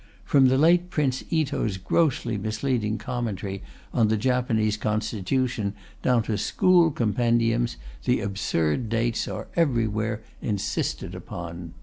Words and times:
From 0.25 0.47
the 0.47 0.57
late 0.57 0.89
Prince 0.89 1.23
Ito's 1.29 1.77
grossly 1.77 2.35
misleading 2.35 2.97
Commentary 2.97 3.61
on 3.93 4.07
the 4.07 4.17
Japanese 4.17 4.75
Constitution 4.75 5.75
down 6.01 6.23
to 6.23 6.39
school 6.39 6.89
compendiums, 6.89 7.77
the 8.05 8.19
absurd 8.19 8.89
dates 8.89 9.27
are 9.27 9.47
everywhere 9.55 10.23
insisted 10.41 11.13
upon. 11.13 11.75